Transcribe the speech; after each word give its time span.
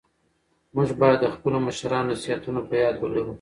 موږ 0.75 0.89
بايد 0.99 1.19
د 1.23 1.27
خپلو 1.35 1.57
مشرانو 1.67 2.09
نصيحتونه 2.11 2.59
په 2.67 2.73
ياد 2.81 2.95
ولرو. 2.99 3.29